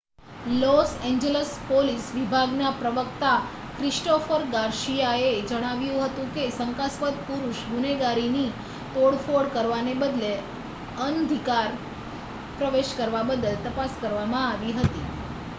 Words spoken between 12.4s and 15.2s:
પ્રવેશ કરવા બદલ તપાસ કરવામાં આવી રહી